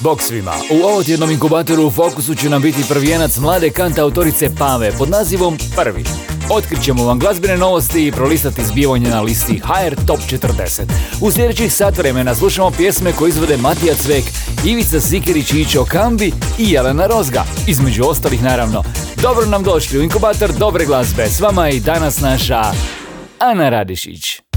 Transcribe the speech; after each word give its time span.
Bog 0.00 0.22
svima, 0.22 0.52
u 0.70 0.84
ovotjednom 0.84 1.30
inkubatoru 1.30 1.86
u 1.86 1.90
fokusu 1.90 2.34
će 2.34 2.50
nam 2.50 2.62
biti 2.62 2.84
prvijenac 2.88 3.36
mlade 3.36 3.70
kanta 3.70 4.02
autorice 4.02 4.54
Pave 4.58 4.92
pod 4.98 5.10
nazivom 5.10 5.58
Prvi. 5.76 6.04
Otkrićemo 6.50 7.04
vam 7.04 7.18
glazbene 7.18 7.56
novosti 7.56 8.06
i 8.06 8.12
prolistati 8.12 8.64
zbivanje 8.64 9.10
na 9.10 9.20
listi 9.20 9.58
HR 9.64 9.94
Top 10.06 10.18
40. 10.18 10.82
U 11.20 11.30
sljedećih 11.30 11.74
sat 11.74 11.98
vremena 11.98 12.34
slušamo 12.34 12.70
pjesme 12.70 13.12
koje 13.12 13.28
izvode 13.28 13.56
Matija 13.56 13.94
Cvek, 13.94 14.24
Ivica 14.64 15.00
Sikirić 15.00 15.52
i 15.52 15.60
Ičo 15.60 15.84
Kambi 15.84 16.32
i 16.58 16.70
Jelena 16.70 17.06
Rozga. 17.06 17.44
Između 17.66 18.04
ostalih 18.04 18.42
naravno. 18.42 18.82
Dobro 19.22 19.46
nam 19.46 19.62
došli 19.62 19.98
u 19.98 20.02
inkubator 20.02 20.52
dobre 20.52 20.86
glazbe. 20.86 21.26
S 21.28 21.40
vama 21.40 21.66
je 21.66 21.76
i 21.76 21.80
danas 21.80 22.20
naša 22.20 22.62
Ana 23.38 23.68
Radišić. 23.68 24.49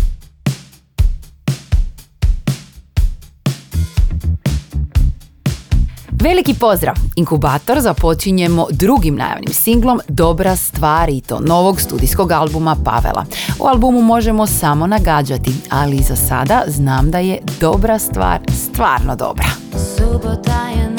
Veliki 6.23 6.53
pozdrav! 6.53 6.95
Inkubator 7.15 7.79
započinjemo 7.79 8.67
drugim 8.71 9.15
najavnim 9.15 9.53
singlom 9.53 9.99
Dobra 10.07 10.55
stvar 10.55 11.09
i 11.09 11.21
to 11.21 11.39
novog 11.39 11.81
studijskog 11.81 12.31
albuma 12.31 12.75
Pavela. 12.85 13.25
U 13.59 13.67
albumu 13.67 14.01
možemo 14.01 14.47
samo 14.47 14.87
nagađati, 14.87 15.51
ali 15.69 15.97
za 15.97 16.15
sada 16.15 16.63
znam 16.67 17.11
da 17.11 17.19
je 17.19 17.37
dobra 17.59 17.99
stvar 17.99 18.39
stvarno 18.49 19.15
dobra. 19.15 19.47
Subota 19.97 20.67
je 20.75 20.92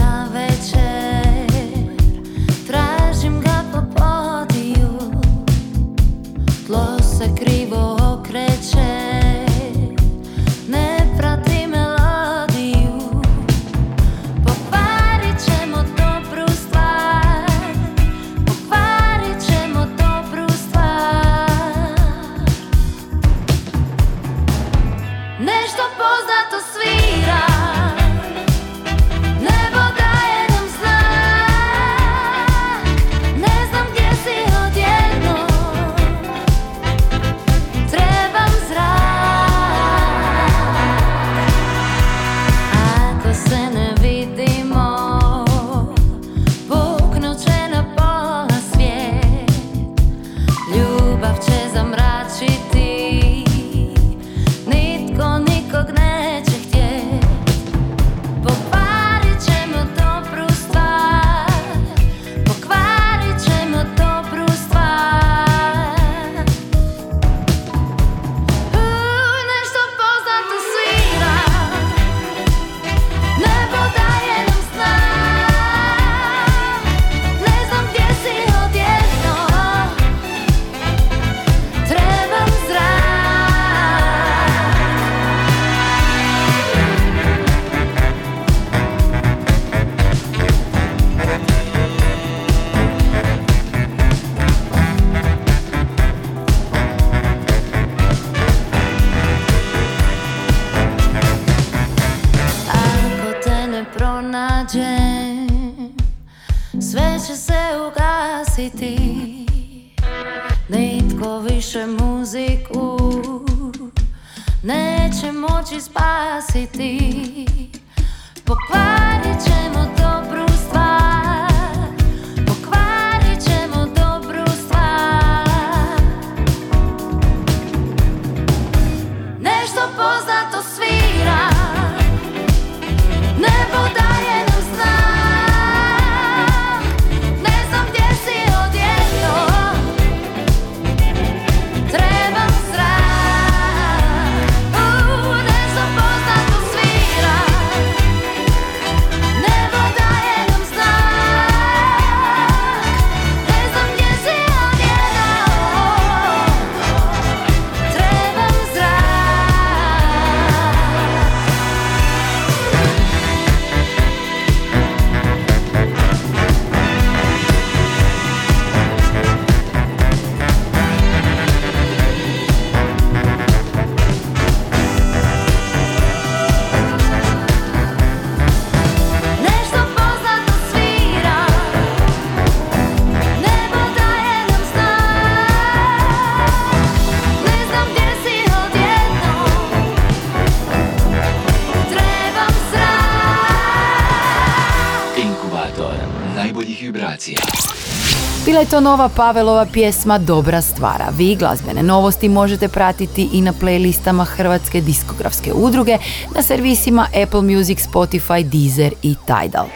Bila 198.55 198.63
je 198.63 198.71
to 198.71 198.81
nova 198.81 199.09
Pavelova 199.09 199.67
pjesma 199.67 200.19
Dobra 200.19 200.63
stvara. 200.63 201.09
Vi 201.17 201.37
glazbene 201.37 201.83
novosti 201.83 202.29
možete 202.29 202.69
pratiti 202.69 203.29
i 203.33 203.41
na 203.41 203.53
playlistama 203.53 204.25
Hrvatske 204.25 204.81
diskografske 204.81 205.53
udruge, 205.53 205.99
na 206.35 206.43
servisima 206.43 207.07
Apple 207.23 207.43
Music, 207.43 207.79
Spotify, 207.89 208.45
Deezer 208.45 208.93
i 209.03 209.15
Tidal. 209.27 209.67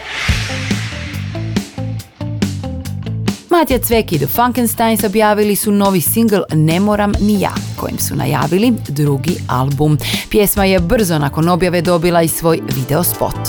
Matija 3.49 3.79
Cvek 3.79 4.11
i 4.11 4.17
The 4.17 4.27
Funkensteins 4.27 5.03
objavili 5.03 5.55
su 5.55 5.71
novi 5.71 6.01
singl 6.01 6.39
Ne 6.53 6.79
moram 6.79 7.11
ni 7.19 7.41
ja, 7.41 7.53
kojim 7.79 7.99
su 7.99 8.15
najavili 8.15 8.73
drugi 8.87 9.35
album. 9.47 9.97
Pjesma 10.29 10.65
je 10.65 10.79
brzo 10.79 11.19
nakon 11.19 11.49
objave 11.49 11.81
dobila 11.81 12.21
i 12.21 12.27
svoj 12.27 12.61
video 12.75 13.03
spot. 13.03 13.39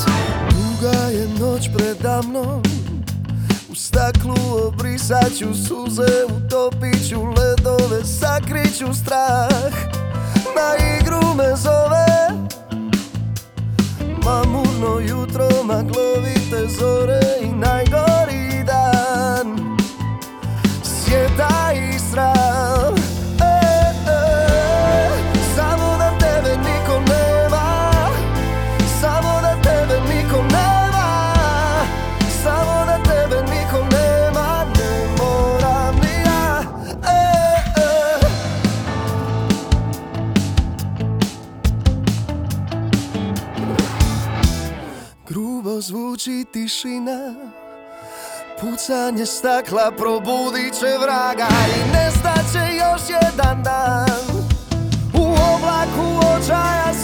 Duga 0.51 0.99
je 0.99 1.29
noć 1.41 1.69
predamnom 1.77 2.80
staklu 3.91 4.35
obrisat 4.67 5.33
ću 5.39 5.55
suze 5.55 6.25
Utopit 6.37 7.09
ću 7.09 7.25
ledove, 7.25 8.05
sakrit 8.05 8.79
ću 8.79 8.95
strah. 8.95 9.75
Na 10.57 10.69
igru 10.99 11.35
me 11.37 11.57
zove 11.57 12.09
Mamurno 14.25 14.99
jutro, 14.99 15.49
maglovite 15.65 16.69
zore 16.79 17.21
i 17.43 17.47
najgori 17.47 18.20
Zvuči 46.21 46.45
tišina 46.53 47.35
Pucanje 48.61 49.27
stakla 49.27 49.93
probudit 49.97 50.75
će 50.81 50.99
vraga. 51.03 51.47
I 51.77 51.93
nestaće 51.93 52.77
još 52.77 53.03
jedan 53.09 53.63
dan 53.63 54.45
U 55.15 55.25
oblaku 55.25 56.27
očaja 56.37 56.95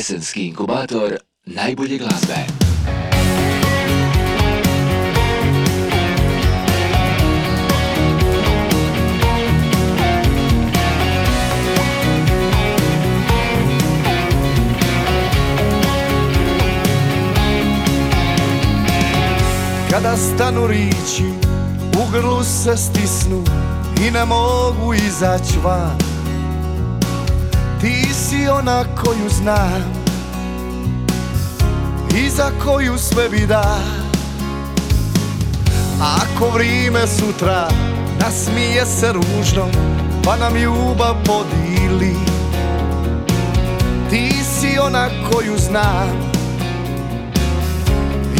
Jesenski 0.00 0.46
inkubator 0.46 1.16
najbolje 1.46 1.98
glazbe. 1.98 2.34
Kada 19.90 20.16
stanu 20.16 20.66
riči, 20.66 21.24
u 21.94 22.10
grlu 22.12 22.44
se 22.44 22.76
stisnu 22.76 23.44
i 24.06 24.10
ne 24.10 24.24
mogu 24.24 24.94
izać 24.94 25.56
van 25.64 26.09
Ti 27.80 28.14
si 28.14 28.48
ona 28.48 28.84
koju 28.84 29.28
znam 29.28 29.82
i 32.16 32.28
za 32.28 32.50
koju 32.64 32.98
sve 32.98 33.28
bi 33.28 33.46
da. 33.46 33.78
Ako 36.00 36.50
vrijeme 36.50 37.06
sutra 37.06 37.68
nasmije 38.20 38.86
se 38.86 39.12
ružno 39.12 39.68
pa 40.24 40.36
nam 40.36 40.56
ljubav 40.56 41.14
podili. 41.24 42.16
Ti 44.10 44.32
si 44.44 44.78
ona 44.78 45.08
koju 45.30 45.58
znam 45.58 46.08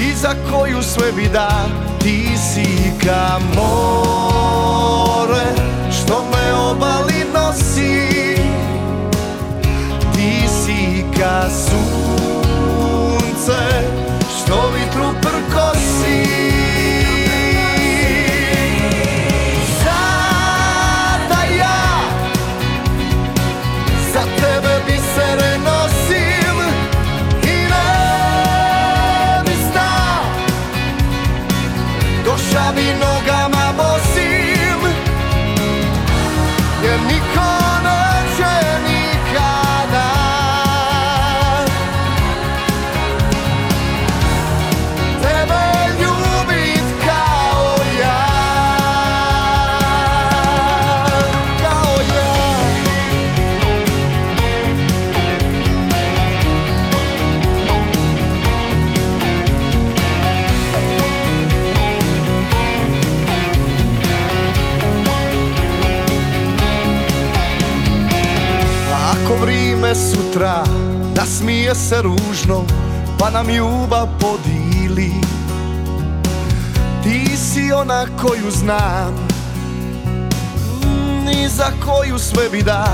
i 0.01 0.15
za 0.15 0.35
koju 0.53 0.83
sve 0.83 1.13
bi 1.13 1.29
da. 1.33 1.51
Ti 2.03 2.29
si 2.53 2.67
ka 3.05 3.39
more 3.57 5.45
što 5.91 6.25
me 6.33 6.55
obali 6.55 7.10
sunce 11.55 13.21
što 14.37 14.71
vitru 14.75 15.30
nasmije 71.71 71.75
se 71.75 72.03
ružno 72.03 72.65
pa 73.19 73.31
nam 73.31 73.49
ljubav 73.49 74.09
podili. 74.21 75.13
Ti 77.03 77.37
si 77.37 77.73
ona 77.73 78.07
koju 78.23 78.51
znam 78.51 79.15
i 81.33 81.49
za 81.49 81.67
koju 81.85 82.19
sve 82.19 82.49
bi 82.49 82.63
da. 82.63 82.87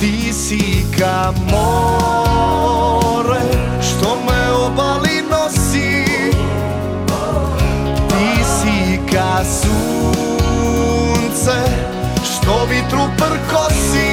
Ti 0.00 0.32
si 0.32 0.86
ka 0.98 1.32
more 1.50 3.40
što 3.82 4.16
me 4.26 4.52
obali 4.52 5.22
nosi. 5.30 6.04
Ti 8.08 8.44
si 8.44 9.00
ka 9.12 9.44
sunce 9.44 9.70
što 12.24 12.64
vitru 12.70 13.02
prkosi 13.16 14.09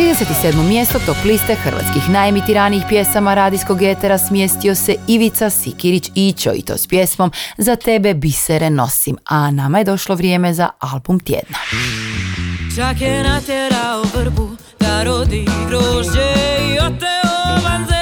37. 0.00 0.68
mjesto 0.68 0.98
top 1.06 1.16
liste 1.24 1.54
hrvatskih 1.54 2.08
najemitiranijih 2.08 2.82
pjesama 2.88 3.34
radijskog 3.34 3.82
etera 3.82 4.18
smjestio 4.18 4.74
se 4.74 4.96
Ivica 5.08 5.50
Sikirić 5.50 6.10
Ićo 6.14 6.52
i 6.54 6.62
to 6.62 6.76
s 6.76 6.86
pjesmom 6.86 7.32
Za 7.58 7.76
tebe 7.76 8.14
bisere 8.14 8.70
nosim, 8.70 9.16
a 9.24 9.50
nama 9.50 9.78
je 9.78 9.84
došlo 9.84 10.14
vrijeme 10.14 10.54
za 10.54 10.68
album 10.78 11.20
tjedna. 11.20 11.58
Čak 12.76 13.00
je 13.00 13.22
natjerao 13.22 14.02
vrbu 14.14 14.50
da 14.80 15.02
rodi 15.02 15.46
grožđe 15.68 16.34
i 16.74 16.78
oteo 16.78 17.64
vanzemaljce 17.64 17.99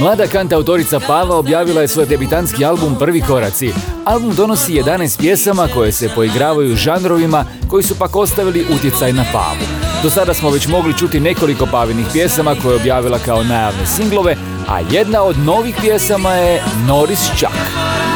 Mlada 0.00 0.26
kantautorica 0.26 1.00
Pava 1.00 1.36
objavila 1.36 1.80
je 1.80 1.88
svoj 1.88 2.06
debitanski 2.06 2.64
album 2.64 2.96
Prvi 2.98 3.20
koraci. 3.20 3.72
Album 4.04 4.34
donosi 4.34 4.72
11 4.72 5.18
pjesama 5.18 5.68
koje 5.74 5.92
se 5.92 6.08
poigravaju 6.14 6.76
žanrovima 6.76 7.44
koji 7.68 7.82
su 7.82 7.98
pak 7.98 8.16
ostavili 8.16 8.66
utjecaj 8.74 9.12
na 9.12 9.24
Pavu. 9.32 9.66
Do 10.02 10.10
sada 10.10 10.34
smo 10.34 10.50
već 10.50 10.68
mogli 10.68 10.98
čuti 10.98 11.20
nekoliko 11.20 11.66
Pavinih 11.66 12.06
pjesama 12.12 12.54
koje 12.62 12.72
je 12.72 12.80
objavila 12.80 13.18
kao 13.18 13.44
najavne 13.44 13.86
singlove, 13.86 14.36
a 14.68 14.80
jedna 14.90 15.22
od 15.22 15.38
novih 15.38 15.74
pjesama 15.80 16.32
je 16.34 16.62
Noris 16.86 17.30
Čak. 17.38 18.09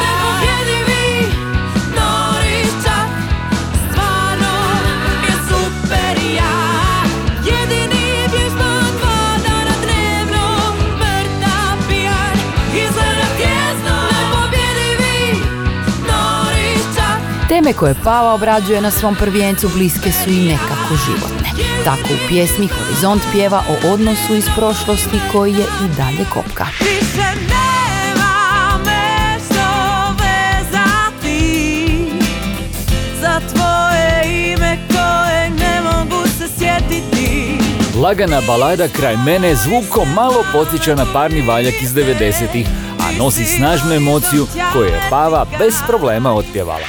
Teme 17.64 17.76
koje 17.76 17.94
Pava 18.04 18.34
obrađuje 18.34 18.80
na 18.80 18.90
svom 18.90 19.16
prvijencu 19.16 19.68
bliske 19.74 20.12
su 20.12 20.30
i 20.30 20.48
nekako 20.48 20.94
životne. 21.06 21.50
Tako 21.84 22.08
u 22.14 22.28
pjesmi 22.28 22.68
Horizont 22.68 23.22
pjeva 23.32 23.62
o 23.68 23.92
odnosu 23.92 24.34
iz 24.34 24.44
prošlosti 24.56 25.20
koji 25.32 25.52
je 25.52 25.64
i 25.84 25.96
dalje 25.96 26.24
kopka. 26.32 26.66
Više 26.80 27.28
nema 27.40 28.78
me 28.84 29.38
što 29.44 29.64
vezati 30.22 31.40
Za 33.20 33.40
tvoje 33.54 34.22
ime 34.52 34.78
kojeg 34.88 35.60
ne 35.60 35.80
mogu 35.80 36.28
se 36.38 36.48
sjetiti 36.58 37.58
Lagana 38.00 38.40
balada 38.46 38.88
kraj 38.88 39.16
mene 39.16 39.54
zvukom 39.54 40.08
malo 40.14 40.44
podsjeća 40.52 40.94
na 40.94 41.06
parni 41.12 41.42
valjak 41.42 41.74
iz 41.82 41.94
90-ih, 41.94 42.66
a 42.66 42.83
nosi 43.18 43.44
snažnu 43.44 43.92
emociju 43.94 44.46
koju 44.72 44.84
je 44.84 45.02
Pava 45.10 45.46
bez 45.58 45.74
problema 45.86 46.32
otpjevala. 46.32 46.84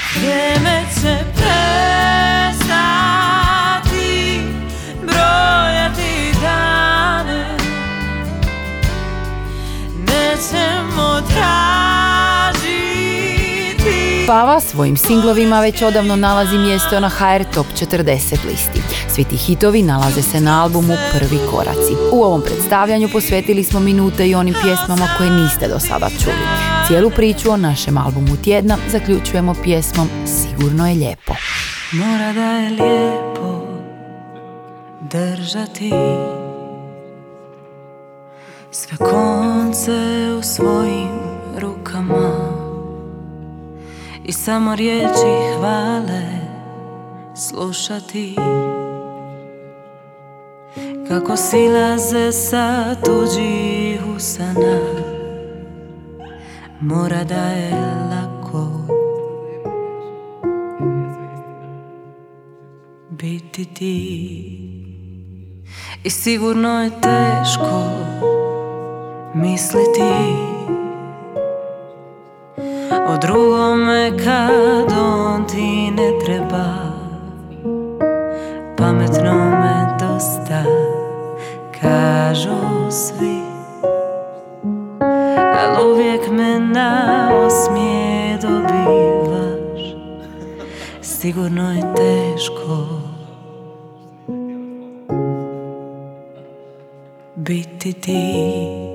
Pava 14.27 14.59
svojim 14.59 14.97
singlovima 14.97 15.61
već 15.61 15.81
odavno 15.81 16.15
nalazi 16.15 16.57
mjesto 16.57 16.99
na 16.99 17.09
HR 17.09 17.43
Top 17.53 17.65
40 17.79 18.45
listi. 18.47 18.94
Svi 19.15 19.23
ti 19.23 19.37
hitovi 19.37 19.83
nalaze 19.83 20.21
se 20.21 20.41
na 20.41 20.63
albumu 20.63 20.93
Prvi 21.11 21.39
koraci. 21.51 21.93
U 22.11 22.23
ovom 22.23 22.41
predstavljanju 22.41 23.09
posvetili 23.13 23.63
smo 23.63 23.79
minute 23.79 24.27
i 24.27 24.35
onim 24.35 24.55
pjesmama 24.63 25.07
koje 25.17 25.29
niste 25.29 25.67
do 25.67 25.79
sada 25.79 26.09
čuli. 26.23 26.35
Cijelu 26.87 27.09
priču 27.09 27.51
o 27.51 27.57
našem 27.57 27.97
albumu 27.97 28.37
tjedna 28.43 28.77
zaključujemo 28.91 29.53
pjesmom 29.63 30.09
Sigurno 30.25 30.87
je 30.87 30.95
lijepo. 30.95 31.33
Mora 31.91 32.33
da 32.33 32.51
je 32.51 32.69
lijepo 32.69 33.67
držati 35.01 35.91
sve 38.71 38.97
konce 38.97 40.31
u 40.39 40.43
svojim 40.43 41.19
rukama 41.57 42.31
i 44.25 44.31
samo 44.31 44.75
riječi 44.75 45.55
hvale 45.57 46.21
slušati 47.35 48.35
kako 51.07 51.37
silaze 51.37 52.31
sa 52.31 52.95
tuđih 53.05 54.01
usana 54.15 54.79
mora 56.81 57.23
da 57.23 57.49
je 57.49 57.71
lako 58.11 58.67
biti 63.09 63.65
ti. 63.65 64.65
I 66.03 66.09
sigurno 66.09 66.83
je 66.83 66.89
teško 66.89 67.83
misliti 69.33 70.01
O 73.07 73.17
drugome 73.21 74.11
kad 74.23 74.97
on 74.97 75.47
ti 75.47 75.84
kažu 81.85 82.91
svi 82.91 83.41
Al 85.41 85.91
uvijek 85.91 86.31
me 86.31 86.59
na 86.59 87.29
osmije 87.45 88.37
dobivaš. 88.41 89.95
Sigurno 91.01 91.71
je 91.71 91.81
teško 91.95 92.87
biti 97.35 97.93
ti 97.93 98.94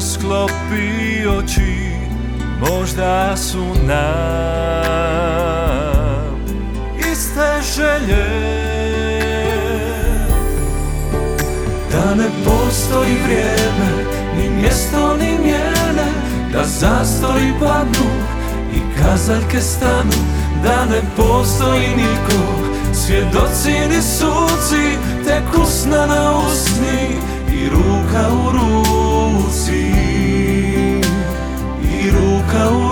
sklopi 0.00 1.26
oči 1.38 1.94
Možda 2.60 3.36
su 3.36 3.64
nam 3.86 4.94
Iste 7.12 7.62
želje. 7.76 8.24
Da 11.92 12.14
ne 12.14 12.28
postoji 12.44 13.16
vrijeme 13.24 13.90
Ni 14.36 14.50
mjesto 14.50 15.16
ni 15.16 15.38
mjene 15.38 16.12
Da 16.52 16.64
zastori 16.64 17.52
padnu 17.60 18.10
I 18.74 19.02
kazaljke 19.02 19.60
stanu. 19.60 20.12
Da 20.64 20.84
ne 20.84 21.00
postoji 21.16 21.88
niko 21.88 22.42
Svjedoci 22.92 23.88
ni 23.88 24.02
suci 24.02 24.98
Tek 25.26 25.62
usna 25.62 26.06
na 26.06 26.38
usni 26.38 27.33
I 27.64 27.68
ruka 27.68 28.22
u 28.28 28.50
ruci 28.54 29.84
I 31.82 32.10
ruka 32.10 32.62
u 32.70 32.83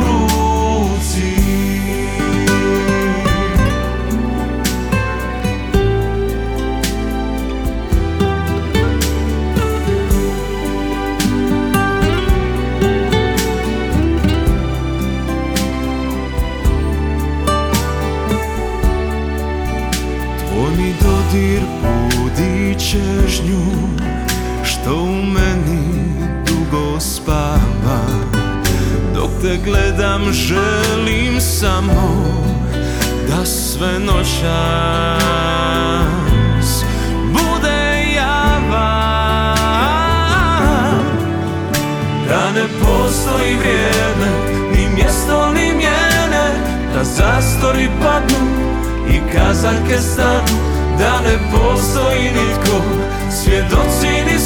kazaljke 49.62 49.98
stanu 50.01 50.59
Da 50.98 51.20
ne 51.20 51.38
postoji 51.53 52.22
nitko. 52.22 52.83
Svjedoci 53.31 54.09
ni 54.27 54.38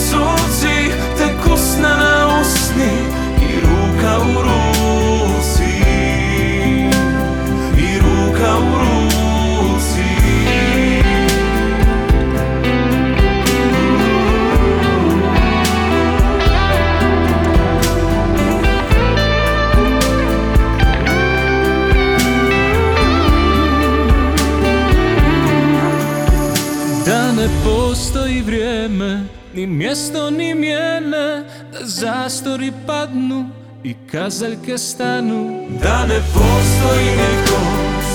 Ni 29.66 29.72
mjesto 29.72 30.30
ni 30.30 30.54
mjene 30.54 31.44
Da 31.72 31.78
zastori 31.82 32.72
padnu 32.86 33.48
I 33.84 33.94
kazaljke 34.12 34.78
stanu. 34.78 35.66
Da 35.82 36.06
ne 36.06 36.20
postoji 36.34 37.06
niko 37.10 37.60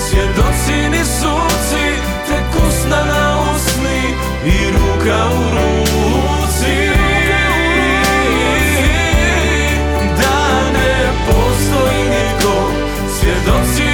Svjedoci 0.10 0.90
ni 0.92 1.06
suci 1.06 1.86
Tek 2.28 2.64
usna 2.68 3.06
na 3.06 3.38
usni 3.56 4.02
I 4.46 4.72
ruka 4.72 5.26
u 5.30 5.44
ruci. 5.56 6.90
Da 10.18 10.72
ne 10.74 11.10
postoji 11.28 12.04
niko 12.04 12.72
Svjedoci 13.20 13.91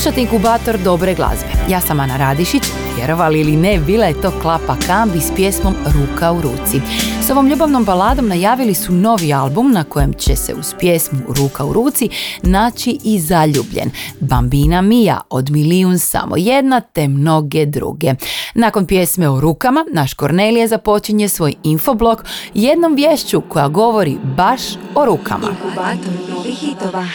Slušate 0.00 0.20
inkubator 0.20 0.78
dobre 0.78 1.14
glazbe. 1.14 1.48
Ja 1.68 1.80
sam 1.80 2.00
Ana 2.00 2.16
Radišić, 2.16 2.62
vjerovali 2.96 3.40
ili 3.40 3.56
ne, 3.56 3.78
bila 3.78 4.04
je 4.04 4.20
to 4.20 4.32
Klapa 4.42 4.76
Kambi 4.86 5.20
s 5.20 5.32
pjesmom 5.36 5.74
Ruka 5.84 6.32
u 6.32 6.40
ruci. 6.40 6.80
S 7.26 7.30
ovom 7.30 7.48
ljubavnom 7.48 7.84
baladom 7.84 8.28
najavili 8.28 8.74
su 8.74 8.92
novi 8.92 9.32
album 9.32 9.72
na 9.72 9.84
kojem 9.84 10.12
će 10.12 10.36
se 10.36 10.54
uz 10.54 10.74
pjesmu 10.78 11.18
Ruka 11.28 11.64
u 11.64 11.72
ruci 11.72 12.08
naći 12.42 12.98
i 13.04 13.18
zaljubljen. 13.18 13.90
Bambina 14.20 14.82
Mia 14.82 15.20
od 15.30 15.50
Milijun 15.50 15.98
samo 15.98 16.36
jedna 16.36 16.80
te 16.80 17.08
mnoge 17.08 17.66
druge. 17.66 18.14
Nakon 18.54 18.86
pjesme 18.86 19.28
o 19.28 19.40
rukama, 19.40 19.84
naš 19.92 20.14
Kornelije 20.14 20.68
započinje 20.68 21.28
svoj 21.28 21.54
infoblog 21.62 22.24
jednom 22.54 22.94
vješću 22.94 23.40
koja 23.40 23.68
govori 23.68 24.18
baš 24.36 24.60
o 24.94 25.04
rukama. 25.04 25.48
Inkubator 25.48 26.12
novih 26.36 26.58
hitova. 26.58 27.06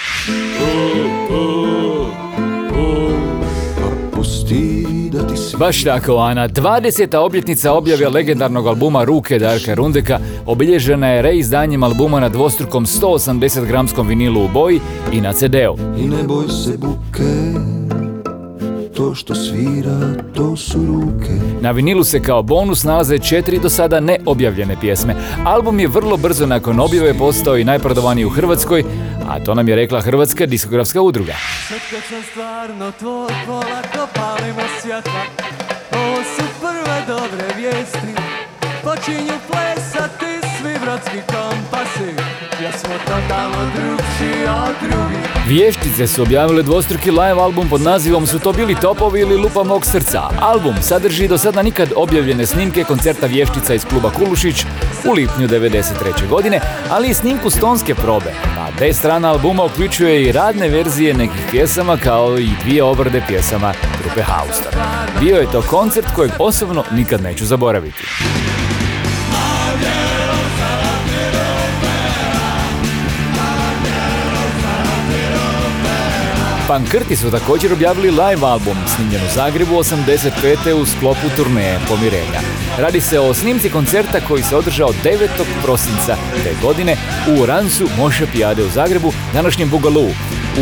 Baš 5.60 5.84
tako, 5.84 6.16
Ana. 6.16 6.48
20. 6.50 7.18
obljetnica 7.18 7.74
objave 7.74 8.10
legendarnog 8.10 8.68
albuma 8.68 9.04
Ruke 9.04 9.40
Darka 9.40 9.74
Rundeka 9.74 10.20
obilježena 10.46 11.08
je 11.08 11.22
reizdanjem 11.22 11.84
albuma 11.84 12.20
na 12.20 12.30
dvostrukom 12.30 12.86
180 12.86 13.66
gramskom 13.66 14.08
vinilu 14.08 14.46
u 14.46 14.48
boji 14.48 14.80
i 15.14 15.22
na 15.22 15.34
CD-u. 15.34 15.78
I 15.98 16.08
ne 16.08 16.24
boj 16.24 16.48
se 16.50 16.78
buke 16.78 17.60
To 18.96 19.16
što 19.16 19.36
svira, 19.36 20.24
to 20.36 20.56
su 20.58 20.78
ruke 20.78 21.32
Na 21.62 21.72
vinilu 21.72 22.04
se 22.04 22.22
kao 22.22 22.44
bonus 22.44 22.84
nalaze 22.84 23.20
četiri 23.20 23.60
do 23.60 23.70
sada 23.70 24.00
neobjavljene 24.00 24.78
pjesme. 24.82 25.16
Album 25.46 25.80
je 25.80 25.88
vrlo 25.88 26.18
brzo 26.18 26.46
nakon 26.46 26.80
objave 26.80 27.14
postao 27.14 27.58
i 27.58 27.64
najprodovaniji 27.64 28.26
u 28.26 28.30
Hrvatskoj, 28.30 28.84
a 29.28 29.40
to 29.40 29.56
nam 29.56 29.68
je 29.68 29.76
rekla 29.76 30.02
Hrvatska 30.02 30.46
diskografska 30.46 31.02
udruga. 31.02 31.34
Sad 31.68 31.80
kad 31.92 32.04
sam 32.10 32.24
stvarno 32.32 32.92
tvoj, 33.00 33.30
polako 33.46 34.12
palimo 34.16 34.62
svjetla 34.82 35.22
Ovo 35.92 36.24
su 36.36 36.44
prve 36.62 37.02
dobre 37.08 37.56
vijesti 37.58 38.22
Počinju 38.84 39.38
plesati 39.52 40.48
svi 40.58 40.74
brodski 40.84 41.20
kompasi 41.28 42.35
Ja 42.66 42.72
Vještice 45.48 46.08
su 46.08 46.22
objavile 46.22 46.64
dvostruki 46.64 47.12
live 47.12 47.42
album 47.42 47.70
pod 47.70 47.82
nazivom 47.82 48.28
Su 48.28 48.40
to 48.40 48.54
bili 48.54 48.76
topovi 48.82 49.20
ili 49.20 49.38
lupa 49.38 49.64
mog 49.64 49.86
srca. 49.86 50.22
Album 50.40 50.76
sadrži 50.82 51.28
do 51.28 51.38
sada 51.38 51.62
nikad 51.62 51.90
objavljene 51.96 52.46
snimke 52.46 52.84
koncerta 52.84 53.26
Vještica 53.26 53.74
iz 53.74 53.86
kluba 53.86 54.10
Kulušić 54.10 54.66
u 55.10 55.14
lipnju 55.14 55.48
93. 55.48 56.28
godine, 56.30 56.60
ali 56.90 57.10
i 57.10 57.14
snimku 57.14 57.50
stonske 57.50 57.96
probe. 57.96 58.34
A 58.60 58.68
B 58.80 58.94
strana 58.94 59.32
albuma 59.32 59.64
uključuje 59.64 60.24
i 60.24 60.32
radne 60.32 60.70
verzije 60.70 61.14
nekih 61.14 61.42
pjesama 61.52 61.98
kao 61.98 62.40
i 62.40 62.50
dvije 62.64 62.84
obrade 62.84 63.22
pjesama 63.28 63.74
grupe 64.04 64.22
Haustor. 64.22 64.74
Bio 65.20 65.38
je 65.38 65.52
to 65.52 65.62
koncert 65.62 66.08
kojeg 66.16 66.32
osobno 66.40 66.84
nikad 66.92 67.22
neću 67.22 67.46
zaboraviti. 67.46 68.04
Pankrti 76.68 77.16
su 77.16 77.32
također 77.32 77.74
objavili 77.74 78.10
live 78.10 78.46
album 78.46 78.78
snimljen 78.96 79.22
u 79.22 79.34
Zagrebu 79.36 79.76
85. 79.76 80.74
u 80.74 80.86
sklopu 80.86 81.30
turneje 81.36 81.80
Pomirenja. 81.88 82.40
Radi 82.78 83.02
se 83.02 83.20
o 83.20 83.34
snimci 83.34 83.70
koncerta 83.70 84.20
koji 84.28 84.44
se 84.44 84.56
održao 84.56 84.90
9. 85.04 85.28
prosinca 85.64 86.16
te 86.44 86.54
godine 86.62 86.98
u 87.28 87.46
Ransu 87.46 87.88
Moše 87.98 88.26
Pijade 88.34 88.64
u 88.64 88.70
Zagrebu, 88.70 89.14
današnjem 89.34 89.70
Bugalu. 89.70 90.08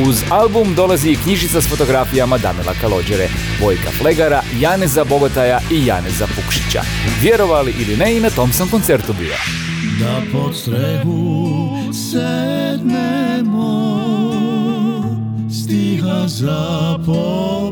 Uz 0.08 0.24
album 0.30 0.76
dolazi 0.76 1.12
i 1.12 1.16
knjižica 1.16 1.62
s 1.62 1.70
fotografijama 1.70 2.38
Damila 2.38 2.74
Kalođere, 2.82 3.28
Vojka 3.62 3.92
Flegara, 3.92 4.42
Janeza 4.60 5.04
Bogotaja 5.04 5.60
i 5.72 5.86
Janeza 5.86 6.28
Pukšića. 6.28 6.82
Vjerovali 7.22 7.76
ili 7.80 7.98
ne 7.98 8.18
i 8.18 8.20
na 8.20 8.30
tom 8.30 8.54
sam 8.54 8.70
koncertu 8.70 9.13
bio. 9.13 9.36
Da 10.00 10.22
pod 10.32 10.58
strehu 10.58 11.70
sednemo 11.94 13.92
Stiha 16.04 16.28
zapopevamo 16.28 17.63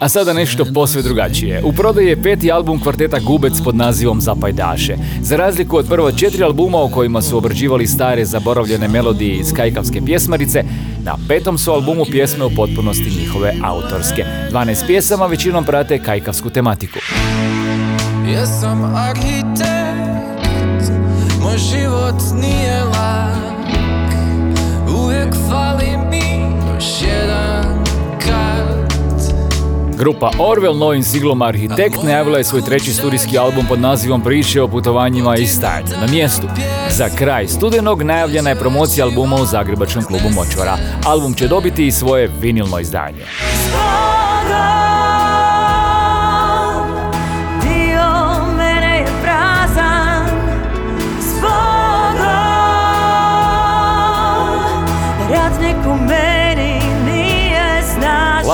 A 0.00 0.08
sada 0.08 0.32
nešto 0.32 0.64
posve 0.74 1.02
drugačije. 1.02 1.62
U 1.64 1.72
prodaji 1.72 2.06
je 2.06 2.22
peti 2.22 2.52
album 2.52 2.80
kvarteta 2.80 3.18
Gubec 3.18 3.52
pod 3.64 3.76
nazivom 3.76 4.20
Zapajdaše. 4.20 4.96
Za 5.22 5.36
razliku 5.36 5.76
od 5.76 5.88
prva 5.88 6.12
četiri 6.12 6.42
albuma 6.42 6.78
u 6.78 6.90
kojima 6.90 7.22
su 7.22 7.38
obrađivali 7.38 7.86
stare 7.86 8.24
zaboravljene 8.24 8.88
melodije 8.88 9.36
iz 9.36 9.52
kajkavske 9.52 10.00
pjesmarice, 10.06 10.64
na 11.04 11.14
petom 11.28 11.58
su 11.58 11.72
albumu 11.72 12.04
pjesme 12.10 12.44
u 12.44 12.50
potpunosti 12.56 13.12
njihove 13.20 13.54
autorske. 13.64 14.24
12 14.52 14.86
pjesama 14.86 15.26
većinom 15.26 15.64
prate 15.64 15.98
kajkavsku 15.98 16.50
tematiku. 16.50 16.98
Jesam 18.32 18.94
arhitekt, 18.94 20.92
moj 21.42 21.58
život 21.58 22.22
nije 22.40 22.84
lak 22.84 23.37
Grupa 29.98 30.30
Orwell 30.38 30.78
novim 30.78 31.02
siglom 31.02 31.42
Arhitekt 31.42 32.02
najavila 32.02 32.38
je 32.38 32.44
svoj 32.44 32.62
treći 32.62 32.92
studijski 32.92 33.38
album 33.38 33.66
pod 33.68 33.80
nazivom 33.80 34.20
Priče 34.20 34.62
o 34.62 34.68
putovanjima 34.68 35.36
i 35.36 35.46
stajanju 35.46 36.00
na 36.00 36.06
mjestu. 36.06 36.46
Za 36.90 37.08
kraj 37.08 37.48
studenog 37.48 38.02
najavljena 38.02 38.50
je 38.50 38.56
promocija 38.56 39.06
albuma 39.06 39.36
u 39.36 39.46
Zagrebačkom 39.46 40.04
klubu 40.04 40.28
Močvara. 40.34 40.76
Album 41.06 41.34
će 41.34 41.48
dobiti 41.48 41.86
i 41.86 41.92
svoje 41.92 42.30
vinilno 42.40 42.78
izdanje. 42.80 43.24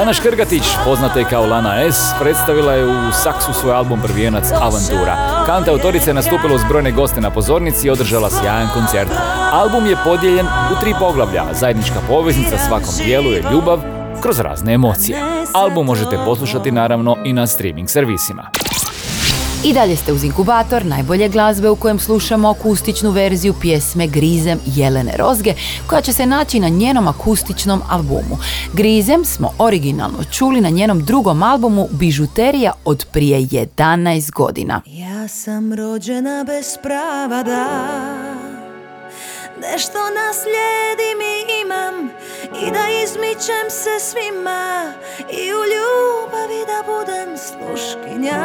Lana 0.05 0.15
Škrgatić, 0.15 0.63
poznata 0.85 1.19
je 1.19 1.25
kao 1.25 1.47
Lana 1.47 1.81
S, 1.81 1.97
predstavila 2.21 2.73
je 2.73 2.85
u 2.85 3.13
Saksu 3.13 3.53
svoj 3.53 3.73
album 3.73 4.01
Prvijenac 4.03 4.45
Avantura. 4.53 5.45
Kanta 5.47 5.71
autorica 5.71 6.11
je 6.11 6.15
nastupila 6.15 6.55
uz 6.55 6.61
brojne 6.69 6.93
goste 6.93 7.21
na 7.21 7.31
pozornici 7.31 7.87
i 7.87 7.91
održala 7.91 8.31
sjajan 8.31 8.69
koncert. 8.75 9.11
Album 9.53 9.87
je 9.87 9.97
podijeljen 10.05 10.47
u 10.47 10.81
tri 10.81 10.95
poglavlja. 10.99 11.45
Zajednička 11.53 11.95
poveznica 12.09 12.59
svakom 12.59 12.95
dijelu 13.07 13.31
je 13.31 13.45
ljubav 13.53 13.81
kroz 14.23 14.39
razne 14.41 14.75
emocije. 14.75 15.19
Album 15.53 15.87
možete 15.87 16.19
poslušati 16.25 16.73
naravno 16.73 17.17
i 17.25 17.33
na 17.33 17.47
streaming 17.47 17.89
servisima. 17.89 18.51
I 19.65 19.73
dalje 19.73 19.97
ste 19.97 20.13
uz 20.13 20.25
inkubator 20.25 20.85
najbolje 20.85 21.29
glazbe 21.29 21.71
u 21.71 21.77
kojem 21.77 21.99
slušamo 21.99 22.51
akustičnu 22.51 23.11
verziju 23.11 23.55
pjesme 23.61 24.07
Grizem 24.07 24.61
Jelene 24.67 25.17
Rozge 25.17 25.55
koja 25.87 26.01
će 26.01 26.13
se 26.13 26.27
naći 26.27 26.61
na 26.61 26.69
njenom 26.69 27.09
akustičnom 27.09 27.83
albumu. 27.89 28.39
Grizem 28.73 29.25
smo 29.25 29.51
originalno 29.59 30.25
čuli 30.33 30.61
na 30.61 30.71
njenom 30.71 31.05
drugom 31.05 31.43
albumu 31.43 31.89
Bižuterija 31.91 32.73
od 32.85 33.07
prije 33.13 33.41
11 33.41 34.33
godina. 34.33 34.81
Ja 34.87 35.29
sam 35.29 35.73
rođena 35.73 36.45
bez 36.47 36.79
prava 36.83 37.43
da 37.43 37.67
Nešto 39.73 39.99
naslijedim 39.99 41.19
i 41.35 41.37
imam 41.65 42.09
I 42.67 42.71
da 42.71 42.85
izmičem 43.05 43.71
se 43.71 44.01
svima 44.01 44.93
I 45.31 45.53
u 45.53 45.63
ljubavi 45.73 46.61
da 46.67 46.93
budem 46.93 47.39
sluškinja 47.39 48.45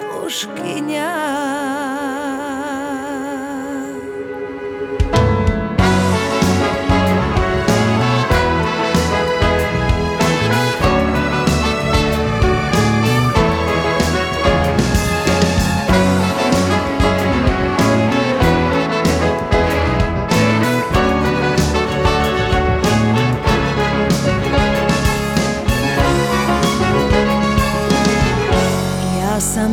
Sluškinja 0.00 1.12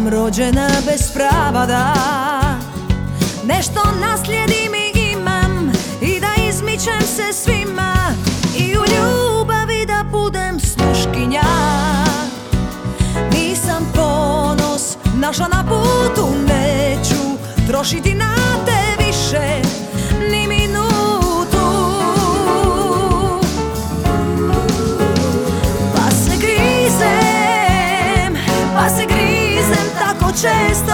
rođena 0.09 0.67
bez 0.85 1.11
prava 1.13 1.65
da. 1.65 1.93
Nešto 3.45 3.79
naslijedim 4.01 4.75
i 4.75 5.11
imam 5.11 5.71
I 6.01 6.19
da 6.19 6.43
izmičem 6.49 7.01
se 7.01 7.33
svima 7.33 7.93
I 8.57 8.77
u 8.77 8.83
ljubavi 8.93 9.85
da 9.85 10.03
budem 10.11 10.59
sluškinja 10.59 11.43
Nisam 13.33 13.91
ponos 13.95 14.97
našla 15.15 15.47
na 15.47 15.63
putu 15.63 16.27
Neću 16.47 17.37
trošiti 17.67 18.13
na 18.13 18.35
te 18.65 19.05
više 19.05 19.66
često 30.37 30.93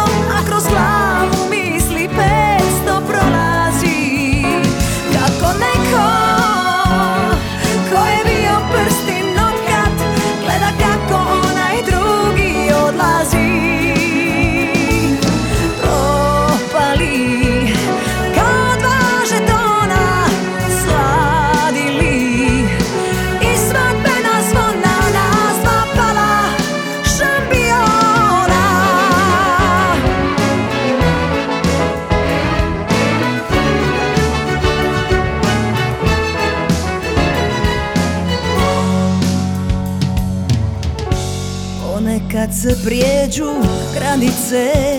sé. 44.54 44.93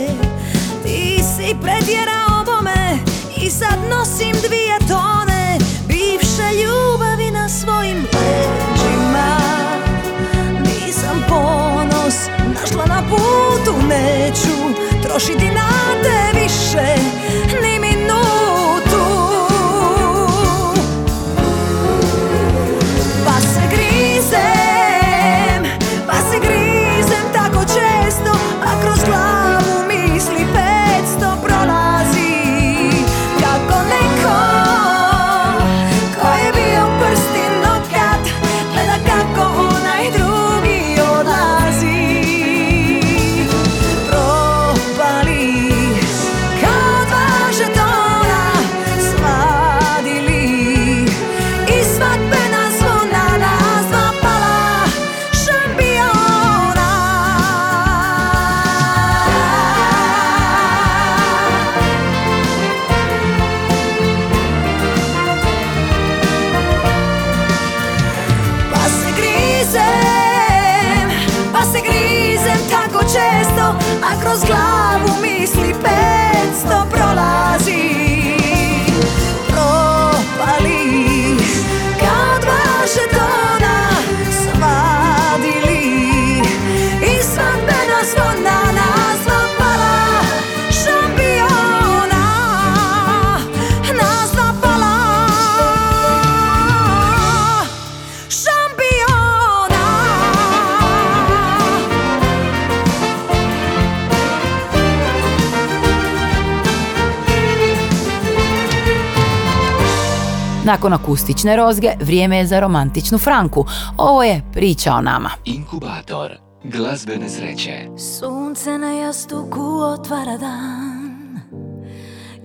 Nakon 110.74 110.92
akustične 110.92 111.56
rozge, 111.56 111.88
vrijeme 112.00 112.36
je 112.36 112.46
za 112.46 112.60
romantičnu 112.60 113.18
franku. 113.18 113.64
Ovo 113.96 114.22
je 114.22 114.42
priča 114.52 114.94
o 114.94 115.00
nama. 115.00 115.30
Inkubator 115.44 116.38
glazbene 116.64 117.28
sreće. 117.28 117.88
Sunce 117.98 118.78
na 118.78 118.92
jastuku 118.92 119.80
otvara 119.80 120.36
dan 120.36 121.40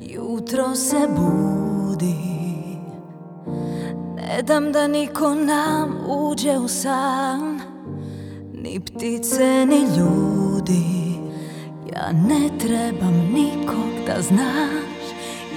Jutro 0.01 0.75
se 0.75 1.07
budi 1.15 2.15
Ne 4.15 4.41
dam 4.41 4.71
da 4.71 4.87
niko 4.87 5.35
nam 5.35 5.97
uđe 6.07 6.57
u 6.57 6.67
san 6.67 7.61
Ni 8.53 8.79
ptice, 8.79 9.65
ni 9.65 9.97
ljudi 9.97 10.85
Ja 11.93 12.11
ne 12.11 12.57
trebam 12.59 13.13
nikog 13.33 14.05
da 14.07 14.21
znaš 14.21 14.98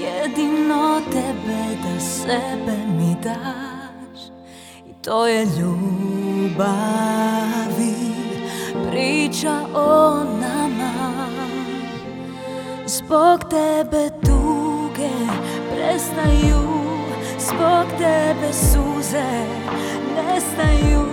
Jedino 0.03 1.01
tebe 1.13 1.63
da 1.83 2.01
sebe 2.01 2.77
mi 2.99 3.17
daš. 3.23 4.21
I 4.87 4.93
to 5.03 5.27
je 5.27 5.45
ljubavi. 5.45 6.63
Priča 8.91 9.61
o 9.75 10.25
nama. 10.25 10.93
Zbog 12.87 13.41
tebe 13.51 14.11
tuge 14.25 15.11
prestaju. 15.75 16.63
Zbog 17.39 17.87
tebe 17.99 18.53
suze 18.53 19.47
nestaju. 20.17 21.07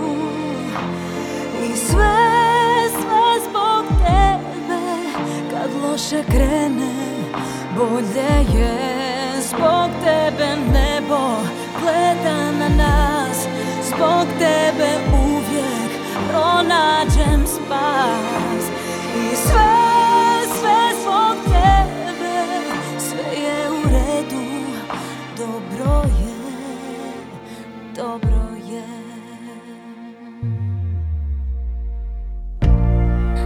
I 1.64 1.76
sve, 1.76 2.16
sve 2.90 3.40
zbog 3.50 3.84
tebe 3.98 4.80
Kad 5.50 5.70
loše 5.82 6.24
krene 6.30 7.10
bolje 7.76 8.58
je 8.58 9.00
Zbog 9.40 9.90
tebe 10.04 10.56
nebo 10.72 11.20
gleda 11.80 12.52
na 12.58 12.68
nas. 12.68 13.46
Zbog 13.82 14.26
tebe 14.38 14.90
uvijek 15.12 15.90
pronađem 16.28 17.46
spas. 17.46 18.64
I 19.16 19.36
sve, 19.36 19.70
sve 20.60 21.00
zbog 21.02 21.36
tebe 21.44 22.32
Sve 22.98 23.42
je 23.42 23.70
u 23.70 23.82
redu, 23.82 24.42
dobro 25.36 26.02
je, 26.20 26.36
dobro 27.96 28.42
je. 28.70 28.84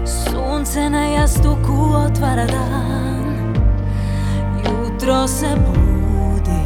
Sunce 0.06 0.90
na 0.90 1.04
jastuku 1.04 1.94
otvara 2.06 2.46
dan 2.46 3.03
Jutro 5.04 5.28
se 5.28 5.46
budi. 5.46 6.64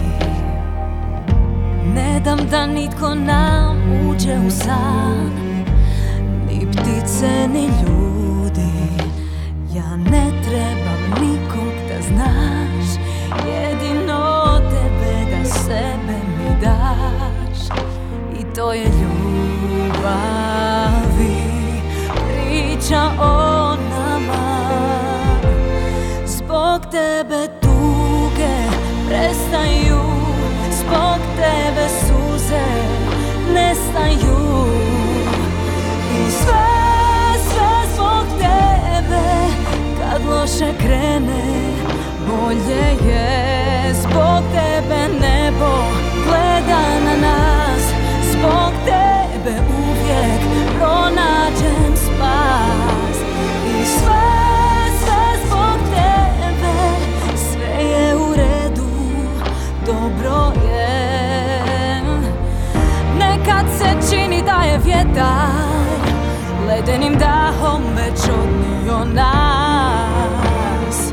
Ne 1.95 2.21
dam 2.25 2.39
da 2.51 2.67
nitko 2.67 3.15
nam 3.15 3.77
uđe 4.11 4.37
u 4.47 4.51
san 4.51 5.31
Ni 6.49 6.67
ptice, 6.73 7.49
ni 7.53 7.67
ljudi. 7.67 8.73
Ja 9.75 9.97
ne 9.97 10.31
trebam 10.43 11.03
nikog 11.21 11.73
da 11.89 12.03
znaš 12.03 12.87
Jedino 13.47 14.61
tebe 14.71 15.31
da 15.31 15.45
sebe 15.45 16.19
mi 16.39 16.61
daš. 16.61 17.79
I 18.41 18.55
to 18.55 18.73
je 18.73 18.85
ljubavi 18.85 19.99
Priča 22.15 23.03
o 23.21 23.77
nama. 23.77 24.49
Zbog 26.27 26.81
tebe 26.91 27.58
prestaju 29.19 30.01
Zbog 30.71 31.21
tebe 31.37 31.89
suze 31.89 32.67
nestaju. 33.55 34.67
I 36.13 36.31
sve, 36.31 36.67
sve 37.51 37.95
zbog 37.95 38.25
tebe 38.39 39.23
Kad 39.99 40.27
loše 40.27 40.73
krene 40.79 41.43
bolje 42.29 43.11
je. 43.11 43.95
Zbog 43.95 44.43
tebe 44.53 45.09
nebo 45.21 45.98
vjetar 65.09 65.69
Ledenim 66.69 67.19
dahom 67.19 67.83
već 67.97 68.21
odnio 68.29 69.05
nas. 69.15 71.13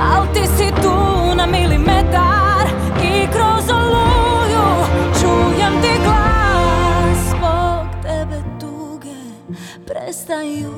Al 0.00 0.26
ti 0.34 0.46
si 0.56 0.82
tu 0.82 1.34
na 1.34 1.46
milimetar 1.46 2.66
I 3.04 3.26
kroz 3.32 3.70
oluju 3.70 4.84
čujem 5.20 5.82
ti 5.82 6.00
glas. 6.04 7.18
Zbog 7.28 8.02
tebe 8.02 8.42
tuge 8.60 9.14
prestaju 9.86 10.72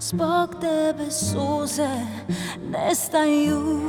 Zbog 0.00 0.54
tebe 0.60 1.10
suze 1.10 1.88
nestaju. 2.72 3.80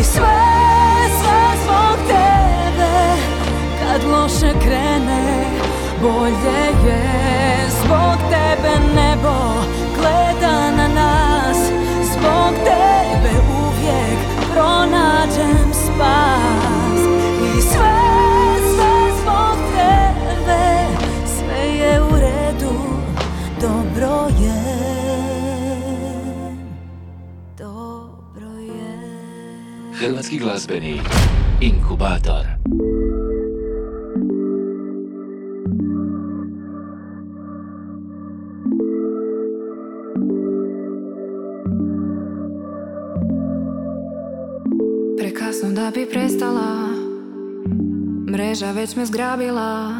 I 0.00 0.04
sve, 0.04 0.40
sve 1.20 1.64
zbog 1.64 1.98
tebe 2.06 3.16
Kad 3.80 4.04
loše 4.10 4.52
krene 4.60 5.63
bolje 6.04 6.60
je. 6.86 7.02
Zbog 7.80 8.18
tebe 8.30 8.74
nebo 8.94 9.36
gleda 9.96 10.70
na 10.76 10.88
nas. 10.88 11.58
Zbog 12.12 12.52
tebe 12.64 13.32
uvijek 13.64 14.18
pronađem 14.52 15.72
spas. 15.72 17.00
I 17.56 17.60
sve, 17.60 17.96
sve 18.74 18.92
zbog 19.22 19.56
tebe 19.76 20.86
Sve 21.26 21.68
je 21.78 22.02
u 22.02 22.10
redu, 22.10 22.74
dobro 23.60 24.28
je. 24.40 24.64
Dobro 27.58 28.50
je. 28.58 28.98
Hrvatski 29.98 30.38
glazbeni 30.38 31.00
inkubator. 31.60 32.53
Da 45.84 45.90
bi 45.90 46.06
prestala. 46.06 46.88
Mreža 48.30 48.70
već 48.70 48.96
me 48.96 49.06
zgrabila. 49.06 49.90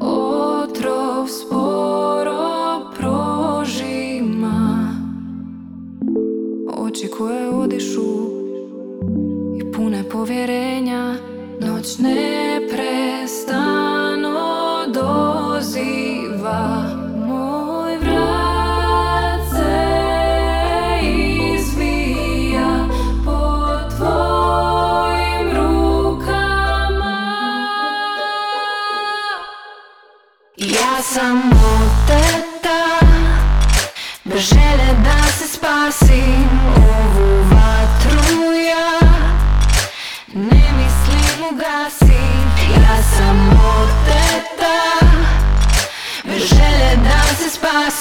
Otrov 0.00 1.28
sporo 1.28 2.92
prožima. 2.96 4.88
Oči 6.76 7.08
koje 7.18 7.48
odišu 7.48 8.00
I 9.58 9.72
pune 9.72 10.04
povjerenja. 10.08 11.14
Noć 11.60 11.98
sam 31.14 31.50
oteta 31.50 33.06
Bez 34.24 34.40
želje 34.42 34.94
da 35.04 35.32
se 35.38 35.48
spasim 35.48 36.48
Ovu 36.76 37.42
vatru 37.42 38.52
ja. 38.52 39.08
Ne 40.34 40.72
mislim 40.76 41.44
ugasim 41.52 42.52
Ja 42.76 43.02
sam 43.16 43.48
oteta 43.48 45.06
Bez 46.24 46.42
želje 46.48 46.96
da 46.96 47.34
se 47.38 47.50
spasim 47.50 47.99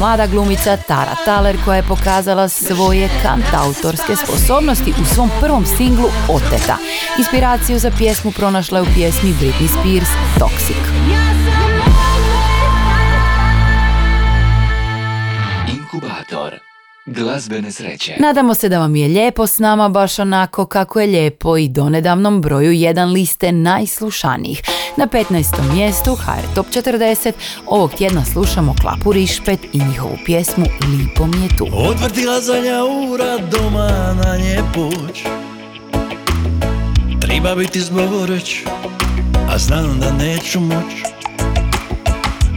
mlada 0.00 0.26
glumica 0.26 0.76
Tara 0.76 1.14
Taler 1.24 1.56
koja 1.64 1.76
je 1.76 1.82
pokazala 1.82 2.48
svoje 2.48 3.08
kantautorske 3.22 4.16
sposobnosti 4.16 4.94
u 5.02 5.04
svom 5.04 5.30
prvom 5.40 5.66
singlu 5.66 6.08
Oteta. 6.28 6.76
Inspiraciju 7.18 7.78
za 7.78 7.90
pjesmu 7.98 8.32
pronašla 8.32 8.78
je 8.78 8.82
u 8.82 8.94
pjesmi 8.94 9.30
Britney 9.40 9.68
Spears 9.68 10.08
Toxic. 10.38 10.84
Inkubator 15.68 16.58
glazbene 17.06 17.72
sreće. 17.72 18.16
Nadamo 18.18 18.54
se 18.54 18.68
da 18.68 18.78
vam 18.78 18.96
je 18.96 19.08
lijepo 19.08 19.46
s 19.46 19.58
nama 19.58 19.88
baš 19.88 20.18
onako 20.18 20.66
kako 20.66 21.00
je 21.00 21.06
lijepo 21.06 21.56
i 21.56 21.68
donedavnom 21.68 22.40
broju 22.40 22.72
jedan 22.72 23.12
liste 23.12 23.52
najslušanijih. 23.52 24.62
Na 24.96 25.06
15. 25.06 25.74
mjestu 25.74 26.14
HR 26.14 26.54
Top 26.54 26.66
40 26.66 27.32
ovog 27.66 27.94
tjedna 27.94 28.24
slušamo 28.24 28.74
Klapu 28.80 29.12
Rišpet 29.12 29.60
i 29.72 29.78
njihovu 29.78 30.16
pjesmu 30.24 30.64
Lipo 30.64 31.26
mi 31.26 31.42
je 31.42 31.48
tu. 31.58 31.66
Odvrtila 31.72 32.40
zadnja 32.40 32.84
ura 32.84 33.38
doma 33.38 34.14
na 34.24 34.36
nje 34.36 34.62
poć 34.74 35.22
Treba 37.20 37.54
biti 37.54 37.80
zboreć, 37.80 38.62
a 39.48 39.58
znam 39.58 40.00
da 40.00 40.12
neću 40.12 40.60
moć 40.60 40.92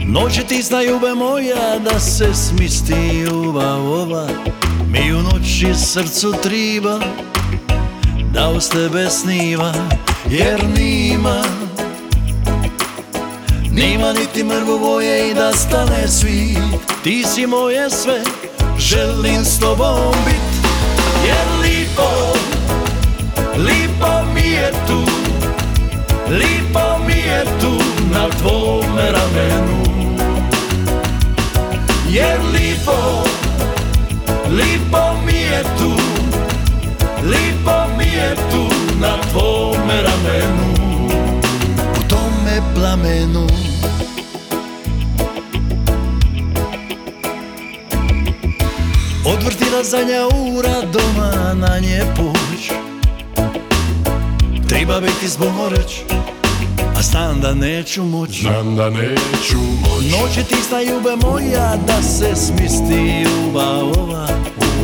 Noći 0.06 0.42
ti 0.42 0.62
znaju 0.62 1.00
be 1.00 1.14
moja 1.14 1.78
da 1.78 2.00
se 2.00 2.34
smisti 2.34 2.94
ljubav 3.24 3.92
ova 3.92 4.28
Mi 4.88 5.12
u 5.12 5.22
noći 5.22 5.74
srcu 5.74 6.34
triba 6.42 7.00
da 8.32 8.50
uz 8.50 8.68
tebe 8.68 9.10
sniva 9.10 9.72
Jer 10.30 10.64
nima 10.76 11.42
Nima 13.74 14.12
niti 14.12 14.44
mrvu 14.44 14.78
boje 14.78 15.30
i 15.30 15.34
da 15.34 15.52
stane 15.52 16.08
svit 16.08 16.58
Ti 17.02 17.24
si 17.34 17.46
moje 17.46 17.90
sve, 17.90 18.20
želim 18.78 19.44
s 19.44 19.60
tobom 19.60 20.14
bit. 20.26 20.70
Jer 21.26 21.46
lipo, 21.62 22.08
lipo 23.56 24.32
mi 24.34 24.50
je 24.50 24.72
tu. 24.86 25.02
Lipo 26.30 26.98
mi 27.06 27.14
je 27.14 27.44
tu 27.60 27.72
na 28.12 28.28
tvome 28.28 29.02
ramenu. 29.12 29.84
Jer 32.08 32.38
lipo, 32.52 33.24
lipo 34.50 35.14
mi 35.26 35.38
je 35.38 35.62
tu. 35.78 35.92
Lipo 37.22 37.86
mi 37.98 38.04
je 38.04 38.34
tu 38.50 38.68
na 39.00 39.16
tvome 39.32 40.02
ramenu 40.02 40.63
plamenu. 42.84 43.46
Odvrtila 49.24 49.84
zadnja 49.84 50.26
ura 50.26 50.82
doma 50.92 51.54
na 51.54 51.78
nje 51.78 52.02
puć. 52.16 52.70
Treba 54.68 55.00
biti 55.00 55.28
zboreć 55.28 56.02
A 56.96 57.02
znam 57.02 57.40
da 57.40 57.54
neću 57.54 58.04
moć. 58.04 58.40
Znam 58.40 58.76
da 58.76 58.90
neću 58.90 59.58
moć. 59.58 60.04
Noće 60.12 60.42
ti 60.42 60.56
znaju 60.68 61.00
be 61.00 61.26
moja 61.26 61.76
Da 61.86 62.02
se 62.02 62.36
smisti 62.36 63.24
ljubav 63.24 64.00
ova. 64.00 64.28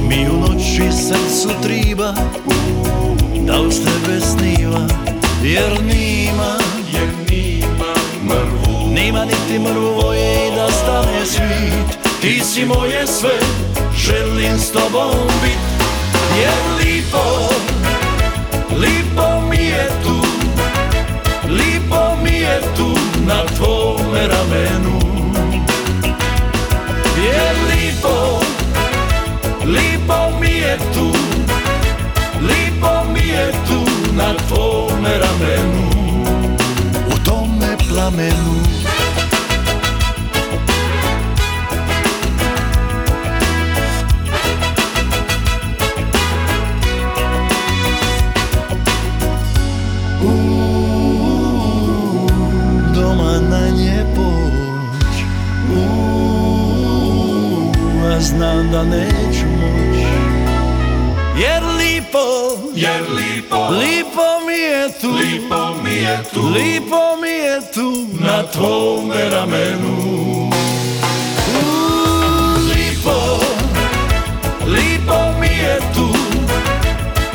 Mi 0.09 0.29
u 0.29 0.41
noći 0.41 0.93
srcu 0.93 1.49
triba 1.63 2.15
Da 3.47 3.61
uz 3.61 3.75
tebe 3.75 4.21
sniva 4.21 4.87
Jer 5.43 5.83
nima 5.83 6.60
Mrvu 9.63 9.95
voje 10.03 10.49
i 10.49 10.57
da 10.57 10.71
stane 10.71 11.27
svit. 11.27 11.99
Ti 12.21 12.41
si 12.45 12.65
moje 12.65 13.07
sve 13.07 13.39
Želim 13.97 14.59
s 14.59 14.73
tobom 14.73 15.29
bit. 15.43 15.59
Jer 16.41 16.59
lipo 16.79 17.25
Lipo 18.77 19.41
mi 19.51 19.65
je 19.65 19.89
tu 20.05 20.17
Lipo 21.49 22.17
mi 22.23 22.31
je 22.31 22.61
tu 22.77 22.97
na 23.27 23.45
tvome 23.57 24.29
ramenu. 24.29 25.01
Jer 27.25 27.55
lipo 27.71 28.41
Lipo 29.65 30.39
mi 30.41 30.51
je 30.51 30.79
tu 30.95 31.13
Lipo 32.41 33.05
mi 33.13 33.29
je 33.29 33.53
tu 33.69 33.81
na 34.15 34.35
tvome 34.49 35.11
ramenu. 35.19 35.91
U 37.07 37.25
tome 37.25 37.77
plamenu 37.89 38.55
a 58.71 58.73
znam 58.73 58.91
da 58.91 58.97
neću 58.97 59.47
moć 59.47 60.01
Jer 61.39 61.63
lipo, 61.79 62.19
jer 62.75 63.03
lipo, 63.11 63.69
lipo 63.69 64.47
mi 64.47 64.59
je 64.59 64.89
tu, 65.01 65.09
lipo 65.11 65.75
mi 65.85 65.95
je 65.95 66.23
tu, 66.35 66.41
lipo 66.49 67.17
mi 67.23 67.29
je 67.29 67.61
tu. 67.75 68.07
Na 68.25 68.43
tvome 68.43 69.31
ramenu. 69.31 70.51
Lipo, 72.69 73.41
lipo 74.67 75.41
mi 75.41 75.47
je 75.47 75.81
tu, 75.95 76.09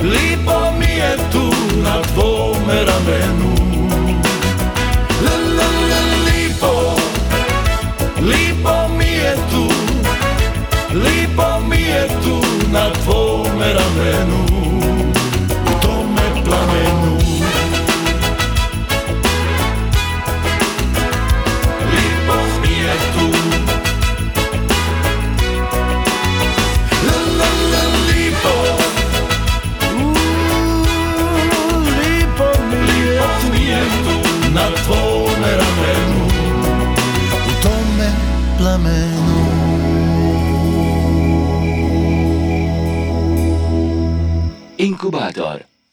lipo 0.02 0.72
mi 0.80 0.86
je 0.86 1.18
tu. 1.32 1.54
Na 1.84 2.02
tvome 2.02 2.84
ramenu. 2.86 3.55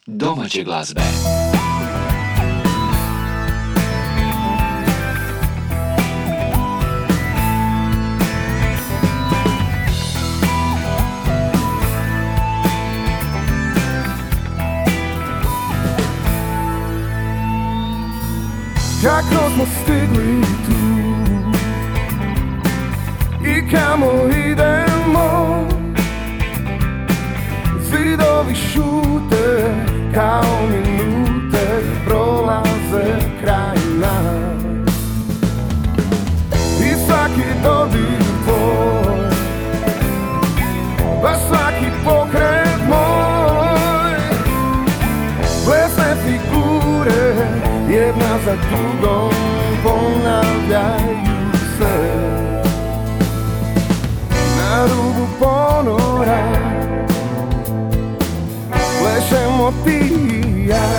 Domaće 0.06 0.64
glazbe. 0.64 1.00
Kako 19.02 19.50
smo 19.54 19.64
stigli 19.66 20.42
tu 20.66 21.02
I 23.46 23.70
kamo 23.70 24.06
idemo 24.12 24.41
za 48.52 48.58
drugom 48.70 49.30
ponavljaju 49.82 51.52
se. 51.78 52.12
Na 54.58 54.86
rubu 54.86 55.28
ponora 55.40 56.42
Plešemo 58.70 59.72
ti 59.84 60.14
i 60.32 60.68
ja 60.68 60.90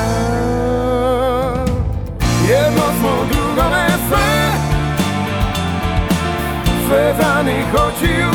Jedno 2.49 2.83
smo 2.99 3.11
drugome 3.31 3.87
sve. 4.07 4.51
Svezanih 6.87 7.65
očiju 7.73 8.32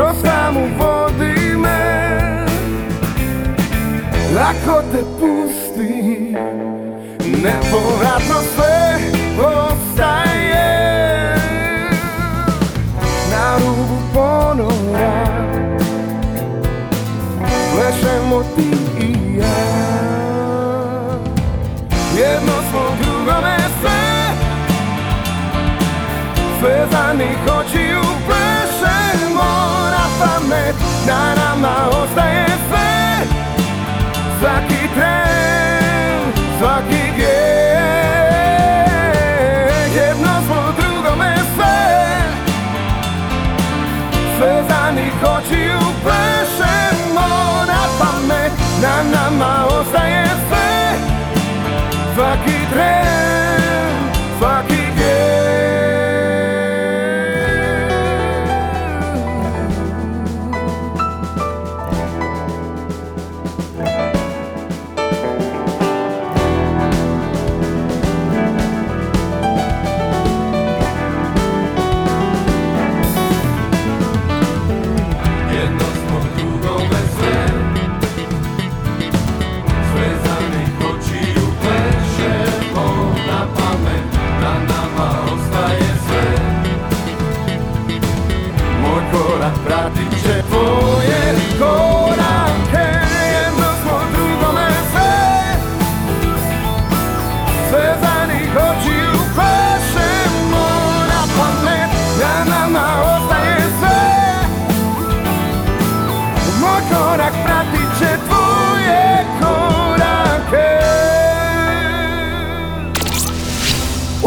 Kroz 0.00 0.16
samu 0.22 0.60
vodi 0.78 1.56
me. 1.56 2.46
Ako 4.40 4.82
te 4.92 5.02
pusti. 5.20 6.34
Nepovratno 7.42 8.34
sve 8.54 8.98
ostaje. 9.38 11.36
Na 13.30 13.58
rubu 13.58 13.98
ponora. 14.14 15.26
Plešemo 17.74 18.42
ti 18.56 18.70
i 19.04 19.36
ja. 19.36 19.60
Jedno 22.16 22.52
smo 22.70 22.96
drugome 23.02 23.56
sve. 23.80 24.00
Plešemo 26.60 26.90
na 26.90 27.00
pamet 27.00 28.09
Na 31.06 31.34
nama 31.34 31.88
ostaje 32.02 32.49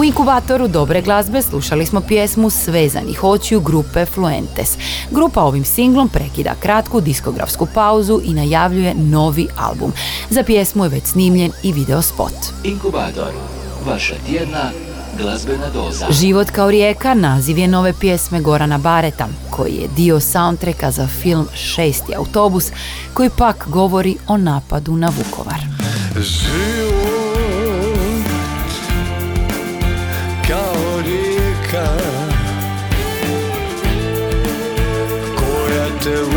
U 0.04 0.06
inkubatoru 0.06 0.68
dobre 0.68 1.02
glazbe 1.02 1.42
slušali 1.42 1.86
smo 1.86 2.02
pjesmu 2.02 2.50
Svezanih 2.50 3.24
očiju 3.24 3.60
grupe 3.60 4.06
Fluentes. 4.06 4.78
Grupa 5.12 5.42
ovim 5.42 5.66
singlom 5.66 6.10
prekida 6.10 6.56
kratku 6.60 7.02
diskografsku 7.02 7.68
pauzu 7.74 8.22
i 8.24 8.34
najavljuje 8.34 8.94
novi 8.96 9.48
album. 9.58 9.94
Za 10.30 10.44
pjesmu 10.44 10.84
je 10.84 10.90
već 10.90 11.04
snimljen 11.04 11.52
i 11.64 11.74
video 11.74 12.02
spot. 12.02 12.34
Inkubator, 12.64 13.32
vaša 13.86 14.16
tjedna 14.28 14.72
glazbena 15.18 15.70
doza. 15.70 16.06
Život 16.10 16.50
kao 16.50 16.72
rijeka 16.72 17.14
naziv 17.14 17.58
je 17.58 17.68
nove 17.68 17.94
pjesme 18.00 18.42
Gorana 18.42 18.78
Bareta, 18.78 19.28
koji 19.50 19.74
je 19.74 19.88
dio 19.96 20.20
soundtracka 20.20 20.92
za 20.92 21.08
film 21.08 21.48
Šesti 21.54 22.16
autobus, 22.16 22.72
koji 23.14 23.30
pak 23.38 23.66
govori 23.68 24.18
o 24.28 24.38
napadu 24.38 24.96
na 24.96 25.12
Vukovar. 25.18 25.60
Život 26.16 27.13
rijeka 31.74 31.88
koja 35.36 36.00
te 36.04 36.33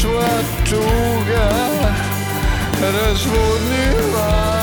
tvoja 0.00 0.42
tuga 0.70 1.48
razvodnila 2.80 4.53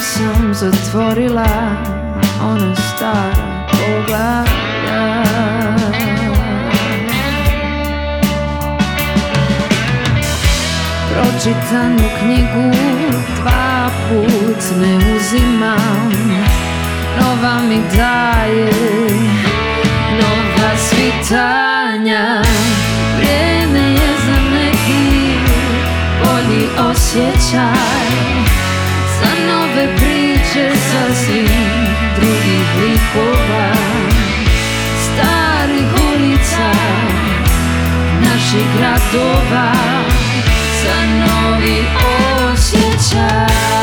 sam 0.00 0.54
zatvorila 0.54 1.46
ona 2.42 2.76
stara 2.76 3.66
poglavlja. 3.70 5.24
Pročitanu 11.12 12.08
knjigu 12.20 12.76
dva 13.42 13.90
put 14.08 14.78
ne 14.80 15.16
uzimam. 15.16 16.12
Nova 17.20 17.60
mi 17.68 17.80
daje 17.96 18.72
nova 20.10 20.76
svitanja. 20.76 22.42
Vrijeme 23.18 23.92
je 23.92 24.14
za 24.26 24.40
neki 24.54 25.38
bolji 26.22 26.90
osjećaj 26.90 28.39
takve 29.80 29.96
priče 29.96 30.70
sasvim 30.74 31.46
drugih 32.16 32.68
likova. 32.82 33.72
Starih 35.04 35.88
ulica 36.14 36.72
naših 38.22 38.64
gradova 38.76 39.72
Za 40.82 41.06
novi 41.26 41.84
osjećaj. 42.52 43.79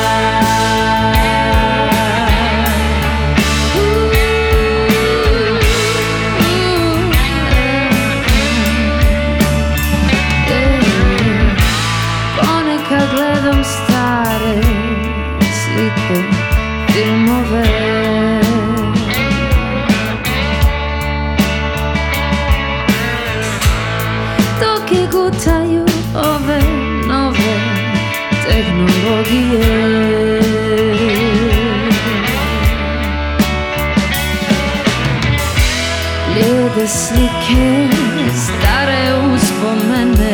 neke 37.49 38.35
stare 38.35 39.13
uspomene 39.33 40.33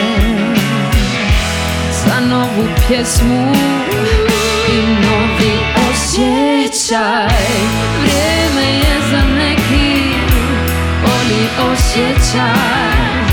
Za 1.91 2.19
novu 2.29 2.67
pjesmu 2.87 3.53
i 4.67 4.81
novi 4.81 5.53
osjećaj. 5.91 7.27
Vrijeme 8.01 8.77
je 8.77 9.01
za 9.11 9.21
neki 9.37 10.15
boli 11.01 11.71
osjećaj. 11.73 13.23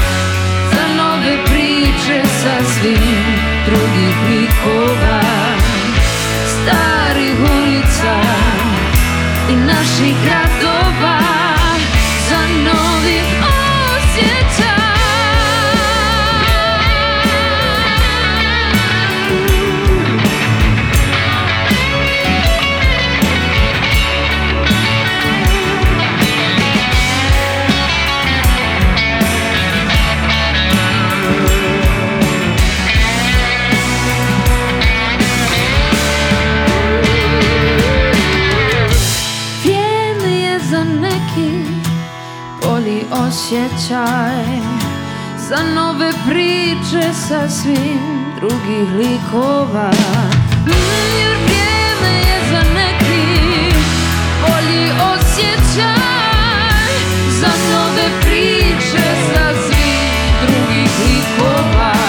Za 0.72 0.95
nove 0.97 1.45
priče 1.45 2.22
sa 2.24 2.64
svim 2.64 3.24
drugih 3.66 4.16
likova. 4.31 5.20
Starih 6.47 7.35
ulica 7.41 8.20
i 9.51 9.57
naših 9.57 10.14
grada 10.24 10.50
osjećaj 43.81 44.45
Za 45.49 45.62
nove 45.74 46.12
priče 46.28 47.14
sasvim 47.28 48.35
drugih 48.37 48.93
likova. 48.99 49.91
Jer 51.18 51.37
vrijeme 51.45 52.18
je 52.18 52.41
za 52.51 52.62
neki 52.74 53.74
bolji 54.43 54.91
osjećaj 55.14 56.91
Za 57.41 57.53
nove 57.72 58.20
priče 58.20 59.05
sasvim 59.35 60.33
drugih 60.47 60.91
likova 61.07 62.00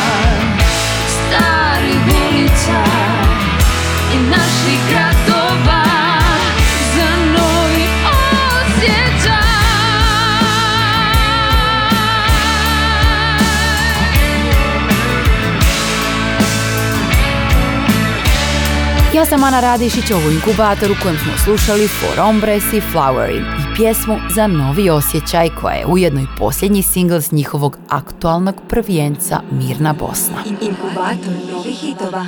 Ja 19.21 19.25
sam 19.25 19.43
Ana 19.43 19.59
Radišić, 19.59 20.11
ovo 20.11 20.29
je 20.29 20.35
inkubator 20.35 20.91
u 20.91 20.95
kojem 21.01 21.17
smo 21.17 21.31
slušali 21.43 21.87
For 21.87 22.25
Hombres 22.25 22.63
i 22.73 22.81
Flowery 22.93 23.37
i 23.37 23.75
pjesmu 23.75 24.19
za 24.35 24.47
novi 24.47 24.89
osjećaj 24.89 25.49
koja 25.49 25.75
je 25.75 25.85
ujedno 25.85 26.21
i 26.21 26.37
posljednji 26.37 26.83
singl 26.83 27.15
s 27.15 27.31
njihovog 27.31 27.77
aktualnog 27.89 28.55
prvijenca 28.69 29.41
Mirna 29.51 29.93
Bosna. 29.93 30.35
Inkubator 30.61 31.33
novih 31.51 31.75
hitova. 31.75 32.25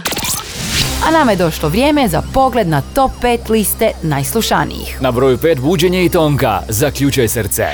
A 1.08 1.12
nama 1.12 1.32
je 1.32 1.38
došlo 1.38 1.70
vrijeme 1.70 2.08
za 2.08 2.22
pogled 2.34 2.68
na 2.68 2.82
top 2.82 3.12
5 3.22 3.50
liste 3.50 3.92
najslušanijih. 4.02 5.02
Na 5.02 5.12
broju 5.12 5.38
5 5.38 5.60
buđenje 5.60 6.06
i 6.06 6.10
tonka, 6.10 6.62
zaključaj 6.70 7.28
srce. 7.28 7.66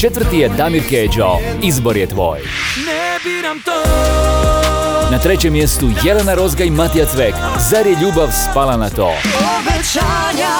Četvrti 0.00 0.38
je 0.38 0.48
Damir 0.48 0.82
Keđo, 0.88 1.38
izbor 1.62 1.96
je 1.96 2.06
tvoj. 2.06 2.38
Ne 2.86 3.18
biram 3.24 3.60
to 3.60 4.83
Na 5.14 5.20
trećem 5.20 5.52
mjestu 5.52 5.90
Jelena 6.04 6.34
Rozga 6.34 6.64
i 6.64 6.70
Matija 6.70 7.06
Cvek, 7.06 7.34
zar 7.70 7.86
je 7.86 7.96
ljubav 8.02 8.28
spala 8.50 8.76
na 8.76 8.90
to? 8.90 9.12
Obećanja 9.58 10.54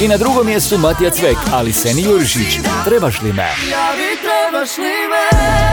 I 0.00 0.08
na 0.08 0.16
drugom 0.16 0.46
mjestu 0.46 0.78
Matija 0.78 1.10
Cvek, 1.10 1.36
ali 1.52 1.72
Seni 1.72 2.02
Jurišić, 2.02 2.58
trebaš 2.84 3.22
li 3.22 3.32
me? 3.32 3.48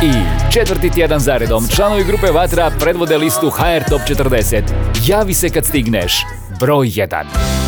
I 0.04 0.12
četvrti 0.54 0.90
tjedan 0.90 1.20
zaredom 1.20 1.68
članovi 1.76 2.04
grupe 2.04 2.32
Vatra 2.32 2.72
predvode 2.80 3.18
listu 3.18 3.50
HR 3.50 3.90
Top 3.90 4.02
40. 4.02 4.64
Javi 5.06 5.34
se 5.34 5.50
kad 5.50 5.66
stigneš. 5.66 6.26
Broj 6.60 6.88
1. 6.88 7.67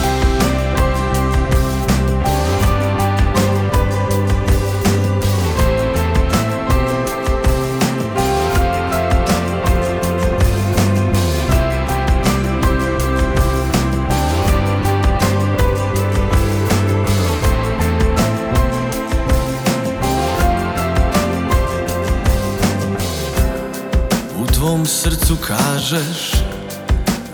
kažeš 25.48 26.32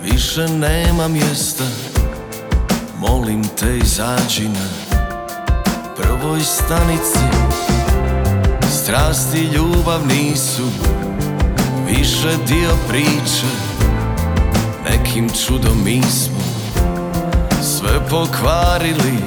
Više 0.04 0.48
nema 0.48 1.08
mjesta. 1.08 1.64
Molim 3.00 3.44
te 3.60 3.78
izađi 3.78 4.48
na 4.48 4.68
Prvoj 5.98 6.40
stanici. 6.42 7.20
Strasti 8.72 9.38
i 9.38 9.54
ljubav 9.56 10.08
nisu 10.08 10.68
Više 11.88 12.38
dio 12.48 12.72
priče. 12.90 13.48
Nekim 14.90 15.30
čudom 15.30 15.84
mi 15.84 16.02
smo 16.02 16.44
Sve 17.62 18.10
pokvarili. 18.10 19.18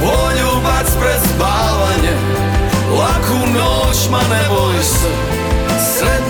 Poljubac 0.00 0.86
pred 1.00 1.20
spavanje 1.34 2.16
Laku 2.98 3.46
noć, 3.46 4.10
ma 4.10 4.18
ne 4.18 4.48
boj 4.48 4.82
se 4.82 5.43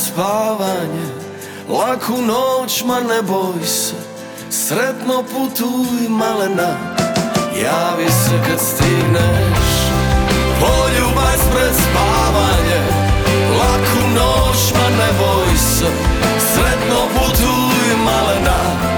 spavanje. 0.00 1.06
Laku 1.68 2.22
noć, 2.22 2.84
ma 2.84 3.00
ne 3.00 3.22
boj 3.22 3.66
se. 3.66 3.94
Sretno 4.50 5.22
putuj 5.22 6.08
malena 6.08 6.76
Javi 7.62 8.10
se 8.10 8.36
kad 8.48 8.60
stigneš. 8.60 9.70
Poljubaj 10.60 11.36
pred 11.52 11.74
spavanje. 11.74 12.80
Laku 13.58 14.02
noć, 14.14 14.72
ma 14.74 14.88
ne 14.88 15.10
boj 15.18 15.56
se. 15.56 15.90
Sretno 16.54 17.00
putuj 17.14 17.96
malena 18.04 18.89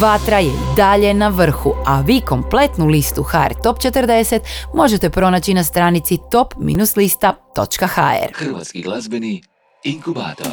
Vatra 0.00 0.38
je 0.38 0.46
i 0.46 0.76
dalje 0.76 1.14
na 1.14 1.28
vrhu, 1.28 1.74
a 1.86 2.00
vi 2.00 2.20
kompletnu 2.20 2.86
listu 2.86 3.22
HR 3.22 3.54
Top 3.62 3.78
40 3.78 4.40
možete 4.74 5.10
pronaći 5.10 5.54
na 5.54 5.64
stranici 5.64 6.18
top-lista.hr. 6.30 8.32
Hrvatski 8.34 8.82
glazbeni 8.82 9.42
inkubator. 9.84 10.46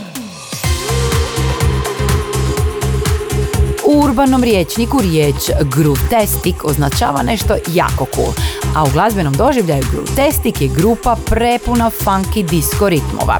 U 3.88 4.04
urbanom 4.04 4.44
riječniku 4.44 5.02
riječ 5.02 5.36
grutestik 5.76 6.66
označava 6.66 7.24
nešto 7.24 7.56
jako 7.74 8.06
cool, 8.16 8.34
a 8.76 8.84
u 8.84 8.92
glazbenom 8.94 9.34
doživljaju 9.34 9.84
grutestik 9.92 10.62
je 10.62 10.68
grupa 10.68 11.16
prepuna 11.26 11.92
funky 12.04 12.50
disco 12.50 12.90
ritmova. 12.90 13.40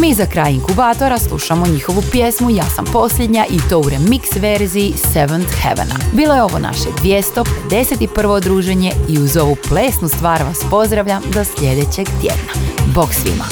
Mi 0.00 0.14
za 0.14 0.26
kraj 0.26 0.52
inkubatora 0.52 1.18
slušamo 1.18 1.66
njihovu 1.66 2.02
pjesmu 2.12 2.50
Ja 2.50 2.64
sam 2.76 2.84
posljednja 2.84 3.44
i 3.50 3.58
to 3.70 3.78
u 3.78 3.84
remix 3.84 4.40
verziji 4.40 4.94
Seventh 5.12 5.54
Heavena. 5.62 5.94
Bilo 6.12 6.34
je 6.34 6.42
ovo 6.42 6.58
naše 6.58 6.88
251. 7.02 8.40
druženje 8.40 8.92
i 9.08 9.18
uz 9.18 9.36
ovu 9.36 9.56
plesnu 9.68 10.08
stvar 10.08 10.42
vas 10.42 10.58
pozdravljam 10.70 11.22
do 11.34 11.44
sljedećeg 11.44 12.06
tjedna. 12.20 12.52
Bog 12.94 13.14
svima! 13.14 13.44